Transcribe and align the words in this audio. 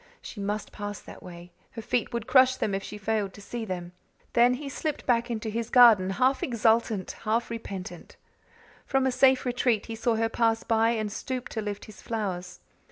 She 0.19 0.39
must 0.39 0.71
pass 0.71 0.99
that 0.99 1.21
way; 1.21 1.51
her 1.73 1.81
feet 1.83 2.11
would 2.11 2.25
crush 2.25 2.55
them 2.55 2.73
if 2.73 2.81
she 2.81 2.97
failed 2.97 3.35
to 3.35 3.39
see 3.41 3.65
them. 3.65 3.91
Then 4.33 4.55
he 4.55 4.67
slipped 4.67 5.05
back 5.05 5.29
into 5.29 5.47
his 5.47 5.69
garden, 5.69 6.09
half 6.09 6.41
exultant, 6.41 7.11
half 7.23 7.51
repentant. 7.51 8.15
From 8.87 9.05
a 9.05 9.11
safe 9.11 9.45
retreat 9.45 9.85
he 9.85 9.95
saw 9.95 10.15
her 10.15 10.27
pass 10.27 10.63
by 10.63 10.89
and 10.89 11.11
stoop 11.11 11.49
to 11.49 11.61
lift 11.61 11.85
his 11.85 12.01
flowers. 12.01 12.61